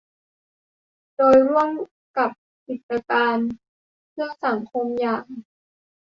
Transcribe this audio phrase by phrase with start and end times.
[1.17, 1.69] โดยร่วม
[2.17, 2.31] กับ
[2.67, 3.37] กิจการ
[4.09, 5.25] เพื่อสังคมอย่าง